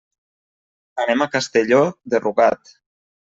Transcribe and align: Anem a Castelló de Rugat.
Anem 1.03 1.21
a 1.25 1.27
Castelló 1.37 1.83
de 2.15 2.23
Rugat. 2.27 2.73